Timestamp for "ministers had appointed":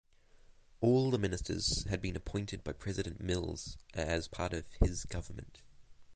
1.19-2.63